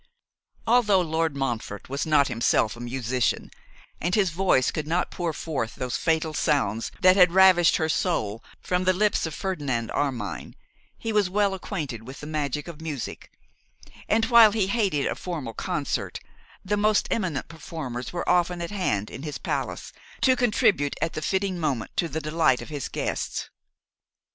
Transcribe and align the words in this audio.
Although 0.65 1.01
Lord 1.01 1.35
Montfort 1.37 1.87
was 1.87 2.07
not 2.07 2.27
himself 2.27 2.75
a 2.75 2.79
musician, 2.79 3.51
and 4.01 4.15
his 4.15 4.31
voice 4.31 4.71
could 4.71 4.87
not 4.87 5.11
pour 5.11 5.31
forth 5.31 5.75
those 5.75 5.95
fatal 5.95 6.33
sounds 6.33 6.91
that 7.01 7.15
had 7.15 7.31
ravished 7.33 7.75
her 7.75 7.87
soul 7.87 8.43
from 8.59 8.85
the 8.85 8.93
lips 8.93 9.27
of 9.27 9.35
Ferdinand 9.35 9.91
Armine, 9.91 10.55
he 10.97 11.13
was 11.13 11.29
well 11.29 11.53
acquainted 11.53 12.07
with 12.07 12.19
the 12.19 12.25
magic 12.25 12.67
of 12.67 12.81
music; 12.81 13.31
and 14.09 14.25
while 14.25 14.53
he 14.53 14.65
hated 14.65 15.05
a 15.05 15.13
formal 15.13 15.53
concert, 15.53 16.19
the 16.65 16.77
most 16.77 17.07
eminent 17.11 17.47
performers 17.47 18.11
were 18.11 18.27
often 18.27 18.59
at 18.59 18.71
hand 18.71 19.11
in 19.11 19.21
his 19.21 19.37
palace, 19.37 19.93
to 20.21 20.35
contribute 20.35 20.95
at 20.99 21.13
the 21.13 21.21
fitting 21.21 21.59
moment 21.59 21.91
to 21.95 22.07
the 22.09 22.19
delight 22.19 22.59
of 22.63 22.69
his 22.69 22.89
guests. 22.89 23.51